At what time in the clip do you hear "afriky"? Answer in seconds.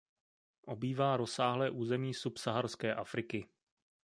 2.95-3.47